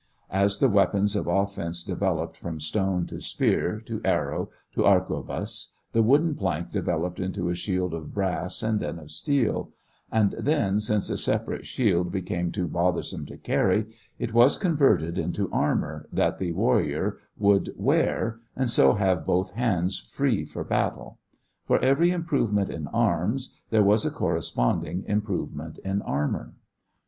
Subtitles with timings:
[0.31, 6.01] As the weapons of offense developed from stone to spear, to arrow, to arquebus, the
[6.01, 9.73] wooden plank developed into a shield of brass and then of steel;
[10.11, 15.51] and then, since a separate shield became too bothersome to carry, it was converted into
[15.51, 21.19] armor that the warrior could wear and so have both hands free for battle.
[21.67, 26.55] For every improvement in arms there was a corresponding improvement in armor.